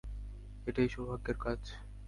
এটাই 0.67 0.87
সৌভাগ্যের 0.93 1.37
কাজ। 1.37 1.61